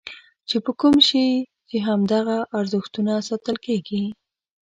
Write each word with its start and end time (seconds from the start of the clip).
چې 0.49 0.57
په 0.65 0.71
کوم 0.81 0.95
شي 1.07 1.25
چې 1.69 1.77
همدغه 1.87 2.37
ارزښتونه 2.59 3.13
ساتل 3.27 3.55
کېږي. 3.65 4.03